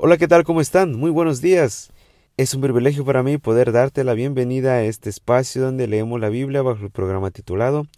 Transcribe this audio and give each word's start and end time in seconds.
Hola, 0.00 0.16
¿qué 0.16 0.28
tal? 0.28 0.44
¿Cómo 0.44 0.60
están? 0.60 0.94
Muy 0.94 1.10
buenos 1.10 1.40
días. 1.40 1.90
Es 2.36 2.54
un 2.54 2.60
privilegio 2.60 3.04
para 3.04 3.24
mí 3.24 3.36
poder 3.36 3.72
darte 3.72 4.04
la 4.04 4.14
bienvenida 4.14 4.74
a 4.74 4.84
este 4.84 5.10
espacio 5.10 5.60
donde 5.60 5.88
leemos 5.88 6.20
la 6.20 6.28
Biblia 6.28 6.62
bajo 6.62 6.84
el 6.84 6.92
programa 6.92 7.32
titulado 7.32 7.88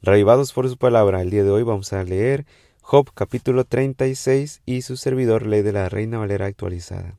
Revivados 0.00 0.54
por 0.54 0.66
su 0.70 0.78
palabra. 0.78 1.20
El 1.20 1.28
día 1.28 1.44
de 1.44 1.50
hoy 1.50 1.62
vamos 1.62 1.92
a 1.92 2.02
leer 2.02 2.46
Job 2.80 3.10
capítulo 3.12 3.66
36 3.66 4.62
y 4.64 4.80
su 4.80 4.96
servidor 4.96 5.44
lee 5.44 5.60
de 5.60 5.72
la 5.72 5.90
Reina 5.90 6.16
Valera 6.16 6.46
actualizada. 6.46 7.18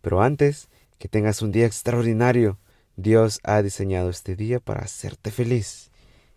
Pero 0.00 0.22
antes, 0.22 0.68
que 0.98 1.08
tengas 1.08 1.42
un 1.42 1.50
día 1.50 1.66
extraordinario. 1.66 2.56
Dios 2.94 3.40
ha 3.42 3.62
diseñado 3.62 4.10
este 4.10 4.36
día 4.36 4.60
para 4.60 4.82
hacerte 4.82 5.32
feliz. 5.32 5.90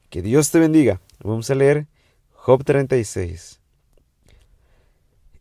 Que 0.10 0.24
Dios 0.24 0.50
te 0.50 0.58
bendiga. 0.58 1.00
Vamos 1.24 1.48
a 1.52 1.54
leer 1.54 1.86
Job 2.32 2.64
36. 2.64 3.60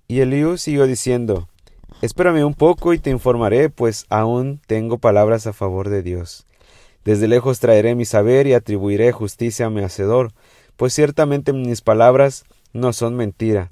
Y 0.07 0.21
Eliú 0.21 0.59
siguió 0.59 0.87
diciendo, 0.87 1.49
Espérame 2.03 2.45
un 2.45 2.55
poco 2.55 2.95
y 2.95 2.99
te 2.99 3.11
informaré, 3.11 3.71
pues 3.71 4.07
aún 4.09 4.61
tengo 4.67 4.99
palabras 4.99 5.47
a 5.47 5.53
favor 5.53 5.89
de 5.89 6.03
Dios. 6.03 6.47
Desde 7.05 7.29
lejos 7.29 7.61
traeré 7.61 7.95
mi 7.95 8.05
saber 8.05 8.49
y 8.49 8.55
atribuiré 8.55 9.13
justicia 9.13 9.67
a 9.67 9.71
mi 9.71 9.83
hacedor, 9.83 10.33
pues 10.77 10.93
ciertamente 10.95 11.53
mis 11.53 11.81
palabras 11.81 12.45
no 12.73 12.93
son 12.93 13.15
mentira. 13.15 13.71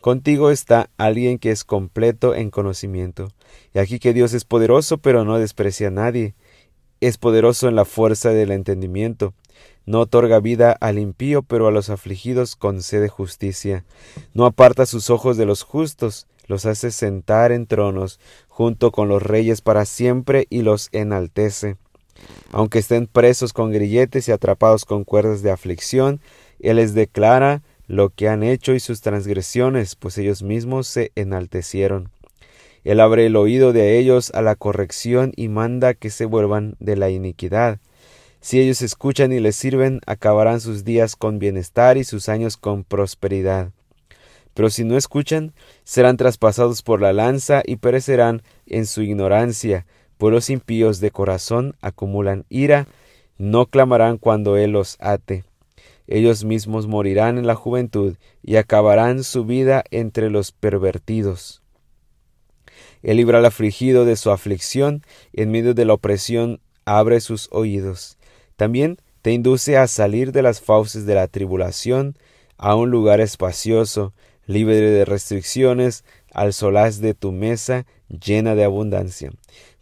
Contigo 0.00 0.52
está 0.52 0.90
alguien 0.96 1.40
que 1.40 1.50
es 1.50 1.64
completo 1.64 2.36
en 2.36 2.50
conocimiento. 2.50 3.32
Y 3.74 3.80
aquí 3.80 3.98
que 3.98 4.12
Dios 4.12 4.32
es 4.32 4.44
poderoso, 4.44 4.98
pero 4.98 5.24
no 5.24 5.36
desprecia 5.36 5.88
a 5.88 5.90
nadie. 5.90 6.36
Es 7.00 7.18
poderoso 7.18 7.66
en 7.66 7.74
la 7.74 7.84
fuerza 7.84 8.30
del 8.30 8.52
entendimiento. 8.52 9.34
No 9.86 10.02
otorga 10.02 10.38
vida 10.38 10.70
al 10.70 11.00
impío, 11.00 11.42
pero 11.42 11.66
a 11.66 11.72
los 11.72 11.90
afligidos 11.90 12.54
concede 12.54 13.08
justicia. 13.08 13.84
No 14.34 14.46
aparta 14.46 14.86
sus 14.86 15.10
ojos 15.10 15.36
de 15.36 15.46
los 15.46 15.64
justos, 15.64 16.28
los 16.46 16.66
hace 16.66 16.90
sentar 16.90 17.52
en 17.52 17.66
tronos 17.66 18.20
junto 18.48 18.92
con 18.92 19.08
los 19.08 19.22
reyes 19.22 19.60
para 19.60 19.84
siempre 19.84 20.46
y 20.50 20.62
los 20.62 20.88
enaltece. 20.92 21.76
Aunque 22.52 22.78
estén 22.78 23.06
presos 23.06 23.52
con 23.52 23.72
grilletes 23.72 24.28
y 24.28 24.32
atrapados 24.32 24.84
con 24.84 25.04
cuerdas 25.04 25.42
de 25.42 25.50
aflicción, 25.50 26.20
Él 26.60 26.76
les 26.76 26.94
declara 26.94 27.62
lo 27.86 28.10
que 28.10 28.28
han 28.28 28.42
hecho 28.42 28.74
y 28.74 28.80
sus 28.80 29.00
transgresiones, 29.00 29.94
pues 29.94 30.18
ellos 30.18 30.42
mismos 30.42 30.86
se 30.88 31.12
enaltecieron. 31.14 32.10
Él 32.84 33.00
abre 33.00 33.26
el 33.26 33.36
oído 33.36 33.72
de 33.72 33.98
ellos 33.98 34.30
a 34.34 34.42
la 34.42 34.54
corrección 34.54 35.32
y 35.36 35.48
manda 35.48 35.94
que 35.94 36.10
se 36.10 36.24
vuelvan 36.24 36.76
de 36.78 36.96
la 36.96 37.10
iniquidad. 37.10 37.80
Si 38.40 38.60
ellos 38.60 38.80
escuchan 38.80 39.32
y 39.32 39.40
les 39.40 39.56
sirven, 39.56 40.00
acabarán 40.06 40.60
sus 40.60 40.84
días 40.84 41.16
con 41.16 41.40
bienestar 41.40 41.96
y 41.96 42.04
sus 42.04 42.28
años 42.28 42.56
con 42.56 42.84
prosperidad. 42.84 43.72
Pero 44.56 44.70
si 44.70 44.84
no 44.84 44.96
escuchan, 44.96 45.52
serán 45.84 46.16
traspasados 46.16 46.80
por 46.80 47.02
la 47.02 47.12
lanza 47.12 47.62
y 47.62 47.76
perecerán 47.76 48.40
en 48.64 48.86
su 48.86 49.02
ignorancia, 49.02 49.84
pues 50.16 50.32
los 50.32 50.48
impíos 50.48 50.98
de 50.98 51.10
corazón 51.10 51.76
acumulan 51.82 52.46
ira, 52.48 52.86
no 53.36 53.66
clamarán 53.66 54.16
cuando 54.16 54.56
Él 54.56 54.70
los 54.70 54.96
ate. 54.98 55.44
Ellos 56.06 56.44
mismos 56.44 56.86
morirán 56.86 57.36
en 57.36 57.46
la 57.46 57.54
juventud 57.54 58.16
y 58.42 58.56
acabarán 58.56 59.24
su 59.24 59.44
vida 59.44 59.84
entre 59.90 60.30
los 60.30 60.52
pervertidos. 60.52 61.60
Él 63.02 63.18
libra 63.18 63.40
al 63.40 63.44
afligido 63.44 64.06
de 64.06 64.16
su 64.16 64.30
aflicción, 64.30 65.02
y 65.34 65.42
en 65.42 65.50
medio 65.50 65.74
de 65.74 65.84
la 65.84 65.92
opresión 65.92 66.60
abre 66.86 67.20
sus 67.20 67.50
oídos. 67.52 68.16
También 68.56 68.96
te 69.20 69.32
induce 69.32 69.76
a 69.76 69.86
salir 69.86 70.32
de 70.32 70.40
las 70.40 70.62
fauces 70.62 71.04
de 71.04 71.14
la 71.14 71.28
tribulación 71.28 72.16
a 72.56 72.74
un 72.74 72.90
lugar 72.90 73.20
espacioso, 73.20 74.14
libre 74.46 74.80
de 74.80 75.04
restricciones, 75.04 76.04
al 76.32 76.52
solaz 76.52 77.00
de 77.00 77.14
tu 77.14 77.32
mesa 77.32 77.86
llena 78.08 78.54
de 78.54 78.64
abundancia. 78.64 79.32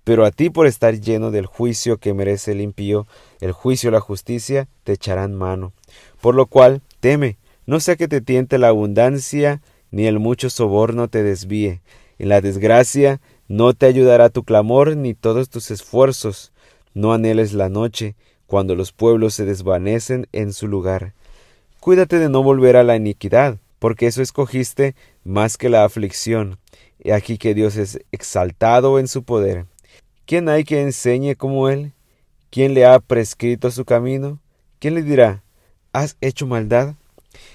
Pero 0.05 0.25
a 0.25 0.31
ti 0.31 0.51
por 0.51 0.67
estar 0.67 1.01
lleno 1.01 1.31
del 1.31 1.47
juicio 1.47 1.97
que 1.99 2.13
merece 2.13 2.53
el 2.53 2.61
impío, 2.61 3.07
el 3.41 3.53
juicio 3.53 3.89
y 3.89 3.93
la 3.93 4.01
justicia, 4.01 4.69
te 4.85 4.93
echarán 4.93 5.35
mano. 5.35 5.73
Por 6.21 6.35
lo 6.35 6.47
cual, 6.47 6.83
teme, 7.01 7.39
no 7.67 7.81
sea 7.81 7.97
que 7.97 8.09
te 8.09 8.21
tiente 8.21 8.59
la 8.59 8.69
abundancia, 8.69 9.63
ni 9.91 10.07
el 10.07 10.19
mucho 10.19 10.51
soborno 10.51 11.09
te 11.09 11.23
desvíe. 11.23 11.81
En 12.19 12.29
la 12.29 12.41
desgracia 12.41 13.21
no 13.49 13.73
te 13.75 13.87
ayudará 13.87 14.29
tu 14.29 14.45
clamor 14.45 14.97
ni 14.97 15.15
todos 15.15 15.49
tus 15.49 15.71
esfuerzos. 15.71 16.53
No 16.93 17.13
anheles 17.13 17.53
la 17.53 17.69
noche, 17.69 18.15
cuando 18.47 18.75
los 18.75 18.93
pueblos 18.93 19.35
se 19.35 19.45
desvanecen 19.45 20.29
en 20.33 20.53
su 20.53 20.69
lugar. 20.69 21.15
Cuídate 21.81 22.19
de 22.19 22.29
no 22.29 22.43
volver 22.43 22.77
a 22.77 22.85
la 22.85 22.97
iniquidad, 22.97 23.59
porque 23.79 24.07
eso 24.07 24.23
escogiste 24.23 24.95
más 25.25 25.57
que 25.57 25.69
la 25.69 25.85
aflicción. 25.85 26.59
He 27.01 27.13
aquí 27.13 27.39
que 27.39 27.55
Dios 27.55 27.77
es 27.77 28.01
exaltado 28.13 28.99
en 28.99 29.09
su 29.09 29.25
poder. 29.25 29.67
¿Quién 30.27 30.49
hay 30.49 30.65
que 30.65 30.81
enseñe 30.81 31.35
como 31.37 31.69
Él? 31.69 31.93
¿Quién 32.51 32.73
le 32.73 32.87
ha 32.87 32.99
prescrito 33.01 33.71
su 33.71 33.85
camino? 33.85 34.41
¿Quién 34.79 34.95
le 34.95 35.03
dirá, 35.03 35.43
¿has 35.93 36.17
hecho 36.21 36.47
maldad? 36.47 36.95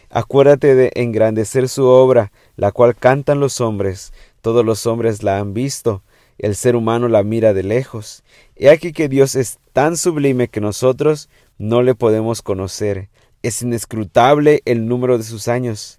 Acuérdate 0.10 0.76
de 0.76 0.92
engrandecer 0.96 1.70
su 1.70 1.86
obra, 1.86 2.32
la 2.56 2.72
cual 2.72 2.96
cantan 2.96 3.40
los 3.40 3.62
hombres. 3.62 4.12
Todos 4.42 4.66
los 4.66 4.86
hombres 4.88 5.24
la 5.24 5.40
han 5.40 5.54
visto. 5.54 6.04
El 6.38 6.56
ser 6.56 6.76
humano 6.76 7.08
la 7.08 7.24
mira 7.24 7.54
de 7.54 7.64
lejos. 7.64 8.24
He 8.56 8.70
aquí 8.70 8.92
que 8.94 9.10
Dios 9.10 9.36
es 9.36 9.60
tan 9.74 9.98
sublime 9.98 10.48
que 10.48 10.62
nosotros 10.62 11.30
no 11.58 11.82
le 11.82 11.96
podemos 11.96 12.42
conocer. 12.42 13.10
Es 13.44 13.62
inescrutable 13.62 14.62
el 14.66 14.88
número 14.88 15.18
de 15.18 15.24
sus 15.24 15.48
años. 15.48 15.99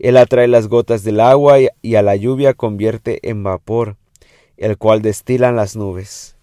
Él 0.00 0.16
atrae 0.16 0.48
las 0.48 0.68
gotas 0.68 1.04
del 1.04 1.20
agua 1.20 1.58
y 1.82 1.94
a 1.94 2.02
la 2.02 2.16
lluvia 2.16 2.54
convierte 2.54 3.20
en 3.28 3.42
vapor, 3.42 3.96
el 4.56 4.78
cual 4.78 5.02
destilan 5.02 5.56
las 5.56 5.76
nubes, 5.76 6.36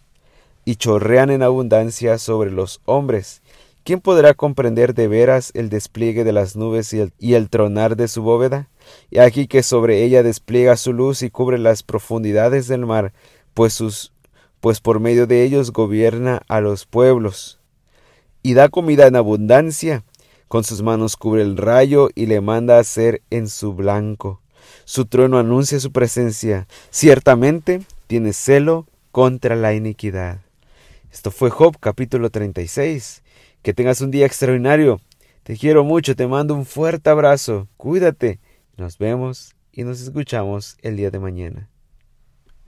y 0.64 0.76
chorrean 0.76 1.32
en 1.32 1.42
abundancia 1.42 2.20
sobre 2.20 2.52
los 2.52 2.82
hombres. 2.86 3.42
¿Quién 3.84 4.00
podrá 4.00 4.36
comprender 4.36 4.94
de 4.94 5.08
veras 5.08 5.52
el 5.56 5.70
despliegue 5.70 6.24
de 6.24 6.34
las 6.34 6.56
nubes 6.56 6.94
y 6.94 7.34
el, 7.34 7.50
tronar 7.50 7.96
de 7.96 8.08
su 8.08 8.22
bóveda? 8.22 8.70
Y 9.10 9.18
aquí 9.20 9.48
que 9.48 9.64
sobre 9.64 10.04
ella 10.04 10.22
despliega 10.22 10.78
su 10.78 10.94
luz 10.94 11.24
y 11.24 11.32
cubre 11.32 11.58
las 11.58 11.82
profundidades 11.82 12.68
del 12.68 12.86
mar, 12.86 13.12
pues 13.56 14.12
pues 14.60 14.82
por 14.82 15.00
medio 15.00 15.26
de 15.26 15.44
ellos 15.44 15.72
gobierna 15.72 16.44
a 16.48 16.62
los 16.62 16.86
pueblos. 16.86 17.60
Y 18.44 18.54
da 18.54 18.70
comida 18.70 19.08
en 19.08 19.16
abundancia, 19.16 20.04
con 20.48 20.64
sus 20.64 20.82
manos 20.82 21.18
cubre 21.18 21.42
el 21.42 21.58
rayo 21.58 22.10
y 22.16 22.26
le 22.26 22.42
manda 22.42 22.80
hacer 22.80 23.22
en 23.30 23.48
su 23.50 23.74
blanco. 23.74 24.42
Su 24.86 25.06
trueno 25.06 25.38
anuncia 25.38 25.80
su 25.80 25.92
presencia. 25.92 26.68
Ciertamente 26.90 27.82
tiene 28.08 28.34
celo 28.34 28.88
contra 29.12 29.56
la 29.56 29.74
iniquidad. 29.74 30.40
Esto 31.12 31.32
fue 31.32 31.50
Job 31.50 31.78
capítulo 31.80 32.30
36. 32.30 33.24
Que 33.62 33.74
tengas 33.74 34.02
un 34.02 34.12
día 34.12 34.26
extraordinario. 34.26 35.02
Te 35.44 35.58
quiero 35.58 35.84
mucho, 35.84 36.16
te 36.16 36.28
mando 36.28 36.54
un 36.54 36.66
fuerte 36.66 37.10
abrazo. 37.10 37.68
Cuídate. 37.78 38.40
Nos 38.78 38.98
vemos 38.98 39.56
y 39.72 39.84
nos 39.84 40.02
escuchamos 40.02 40.78
el 40.82 40.98
día 40.98 41.10
de 41.12 41.20
mañana. 41.20 41.70